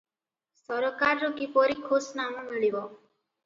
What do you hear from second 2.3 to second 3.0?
ମିଳିବ